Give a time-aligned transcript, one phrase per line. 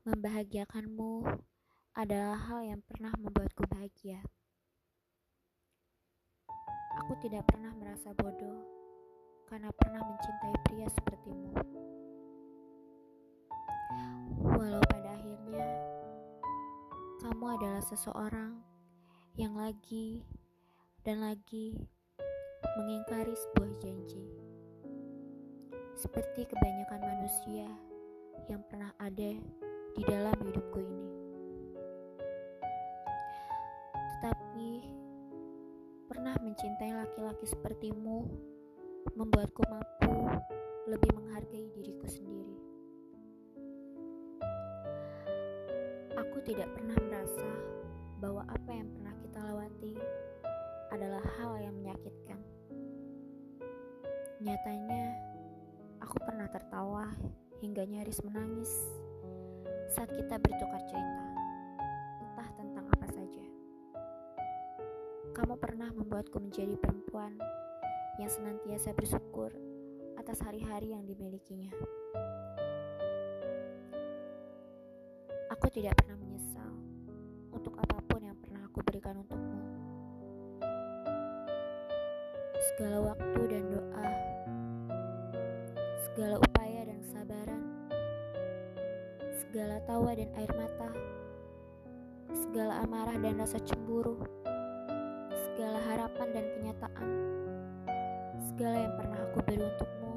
[0.00, 1.28] Membahagiakanmu
[1.92, 4.24] adalah hal yang pernah membuatku bahagia.
[7.04, 8.64] Aku tidak pernah merasa bodoh
[9.52, 11.52] karena pernah mencintai pria sepertimu.
[14.56, 15.68] Walau pada akhirnya
[17.20, 18.56] kamu adalah seseorang
[19.36, 20.24] yang lagi
[21.04, 21.76] dan lagi
[22.80, 24.24] mengingkari sebuah janji.
[25.92, 27.68] Seperti kebanyakan manusia
[28.48, 29.36] yang pernah ada
[29.92, 31.08] di dalam hidupku ini.
[33.92, 34.70] Tetapi
[36.08, 38.24] pernah mencintai laki-laki sepertimu
[39.12, 40.16] membuatku mampu
[40.88, 42.56] lebih menghargai diriku sendiri.
[46.16, 47.50] Aku tidak pernah merasa
[48.16, 49.94] bahwa apa yang pernah kita lewati
[50.92, 52.40] adalah hal yang menyakitkan.
[54.42, 55.04] Nyatanya,
[56.00, 57.12] aku pernah tertawa
[57.62, 58.70] hingga nyaris menangis
[59.92, 61.24] saat kita bertukar cerita,
[62.24, 63.44] entah tentang apa saja.
[65.36, 67.36] Kamu pernah membuatku menjadi perempuan
[68.16, 69.52] yang senantiasa bersyukur
[70.16, 71.68] atas hari-hari yang dimilikinya.
[75.52, 76.72] Aku tidak pernah menyesal
[77.52, 79.60] untuk apa pun yang pernah aku berikan untukmu.
[82.72, 84.08] Segala waktu dan doa,
[86.08, 86.61] segala upaya
[89.52, 90.88] segala tawa dan air mata,
[92.32, 94.16] segala amarah dan rasa cemburu,
[95.28, 97.08] segala harapan dan kenyataan,
[98.48, 100.14] segala yang pernah aku beri untukmu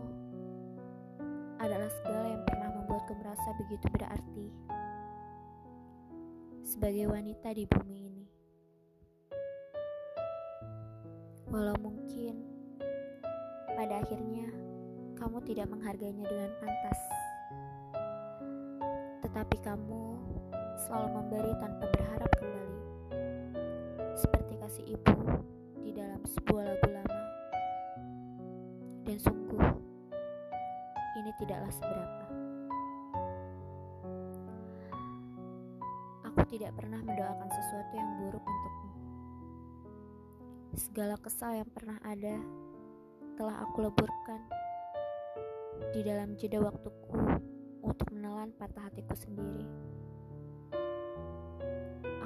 [1.60, 4.48] adalah segala yang pernah membuatku merasa begitu berarti
[6.64, 8.26] sebagai wanita di bumi ini.
[11.52, 12.40] Walau mungkin
[13.68, 14.48] pada akhirnya
[15.20, 17.00] kamu tidak menghargainya dengan pantas
[19.36, 20.16] tetapi kamu
[20.88, 22.80] selalu memberi tanpa berharap kembali.
[24.16, 25.12] Seperti kasih ibu
[25.84, 27.22] di dalam sebuah lagu lama.
[29.04, 29.60] Dan sungguh,
[31.20, 32.26] ini tidaklah seberapa.
[36.32, 38.90] Aku tidak pernah mendoakan sesuatu yang buruk untukmu.
[40.80, 42.40] Segala kesal yang pernah ada
[43.36, 44.40] telah aku leburkan
[45.92, 47.25] di dalam jeda waktuku
[48.46, 49.66] menelan patah hatiku sendiri.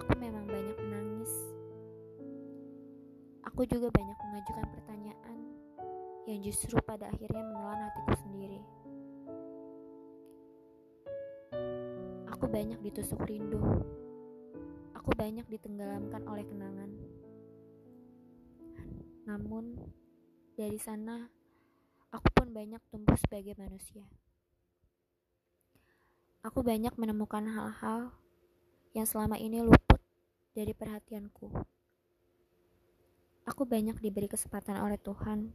[0.03, 1.31] Aku memang banyak menangis.
[3.47, 5.37] Aku juga banyak mengajukan pertanyaan
[6.27, 8.59] yang justru pada akhirnya menelan hatiku sendiri.
[12.35, 13.63] Aku banyak ditusuk rindu.
[14.99, 16.91] Aku banyak ditenggelamkan oleh kenangan.
[19.23, 19.71] Namun,
[20.59, 21.31] dari sana
[22.11, 24.03] aku pun banyak tumbuh sebagai manusia.
[26.39, 28.15] Aku banyak menemukan hal-hal
[28.95, 29.99] yang selama ini luput
[30.55, 31.51] dari perhatianku.
[33.43, 35.51] Aku banyak diberi kesempatan oleh Tuhan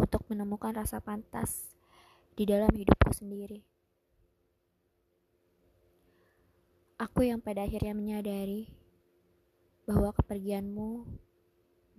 [0.00, 1.76] untuk menemukan rasa pantas
[2.32, 3.60] di dalam hidupku sendiri.
[6.96, 8.72] Aku yang pada akhirnya menyadari
[9.84, 11.04] bahwa kepergianmu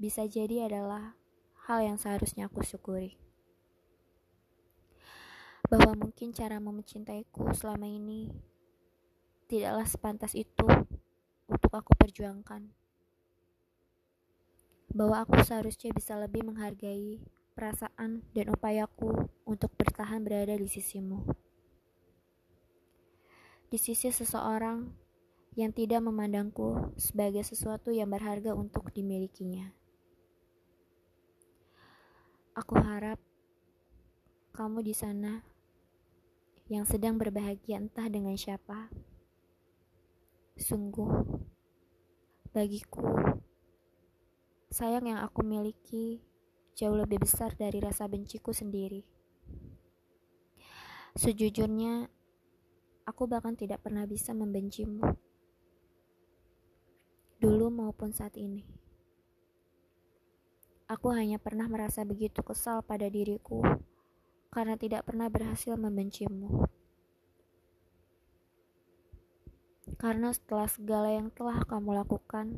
[0.01, 1.13] bisa jadi adalah
[1.69, 3.21] hal yang seharusnya aku syukuri
[5.65, 8.29] bahwa mungkin cara mencintaiku selama ini
[9.49, 10.65] tidaklah sepantas itu
[11.49, 12.69] untuk aku perjuangkan.
[14.93, 17.19] Bahwa aku seharusnya bisa lebih menghargai
[17.57, 21.25] perasaan dan upayaku untuk bertahan berada di sisimu.
[23.67, 24.87] Di sisi seseorang
[25.55, 29.71] yang tidak memandangku sebagai sesuatu yang berharga untuk dimilikinya.
[32.55, 33.19] Aku harap
[34.55, 35.54] kamu di sana
[36.65, 38.89] yang sedang berbahagia entah dengan siapa.
[40.57, 41.13] Sungguh,
[42.49, 43.05] bagiku,
[44.73, 46.25] sayang yang aku miliki
[46.73, 49.05] jauh lebih besar dari rasa benciku sendiri.
[51.13, 52.09] Sejujurnya,
[53.05, 55.05] aku bahkan tidak pernah bisa membencimu.
[57.37, 58.65] Dulu maupun saat ini.
[60.89, 63.61] Aku hanya pernah merasa begitu kesal pada diriku
[64.55, 66.63] karena tidak pernah berhasil membencimu.
[69.99, 72.55] Karena setelah segala yang telah kamu lakukan,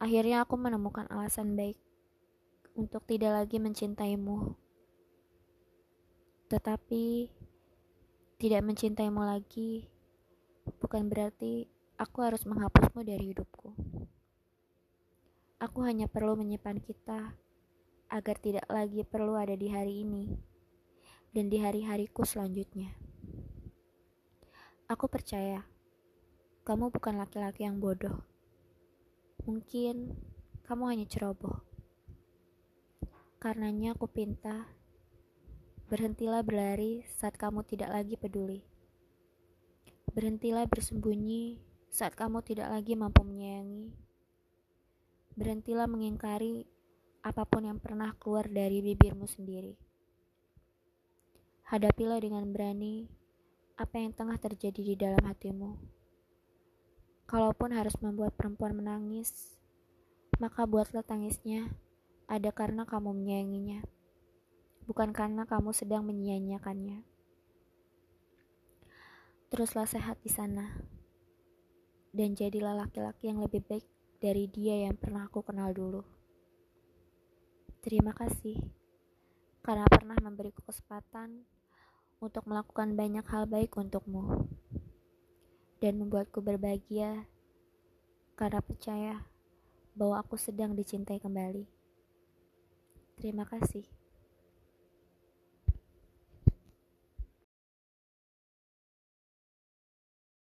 [0.00, 1.76] akhirnya aku menemukan alasan baik
[2.72, 4.56] untuk tidak lagi mencintaimu.
[6.48, 7.28] Tetapi,
[8.40, 9.84] tidak mencintaimu lagi
[10.80, 11.68] bukan berarti
[12.00, 13.68] aku harus menghapusmu dari hidupku.
[15.60, 17.36] Aku hanya perlu menyimpan kita
[18.08, 20.53] agar tidak lagi perlu ada di hari ini
[21.34, 22.94] dan di hari-hariku selanjutnya.
[24.86, 25.66] Aku percaya
[26.62, 28.22] kamu bukan laki-laki yang bodoh.
[29.42, 30.14] Mungkin
[30.62, 31.58] kamu hanya ceroboh.
[33.42, 34.70] Karenanya aku pinta
[35.90, 38.62] berhentilah berlari saat kamu tidak lagi peduli.
[40.14, 41.58] Berhentilah bersembunyi
[41.90, 43.90] saat kamu tidak lagi mampu menyayangi.
[45.34, 46.70] Berhentilah mengingkari
[47.26, 49.93] apa pun yang pernah keluar dari bibirmu sendiri.
[51.64, 53.08] Hadapilah dengan berani
[53.80, 55.80] apa yang tengah terjadi di dalam hatimu.
[57.24, 59.56] Kalaupun harus membuat perempuan menangis,
[60.36, 61.72] maka buatlah tangisnya
[62.28, 63.80] ada karena kamu menyayanginya,
[64.84, 67.00] bukan karena kamu sedang menyia-nyiakannya.
[69.48, 70.76] Teruslah sehat di sana,
[72.12, 73.88] dan jadilah laki-laki yang lebih baik
[74.20, 76.04] dari dia yang pernah aku kenal dulu.
[77.80, 78.83] Terima kasih
[79.64, 81.48] karena pernah memberiku kesempatan
[82.20, 84.44] untuk melakukan banyak hal baik untukmu
[85.80, 87.24] dan membuatku berbahagia
[88.36, 89.24] karena percaya
[89.96, 91.64] bahwa aku sedang dicintai kembali.
[93.16, 94.03] Terima kasih.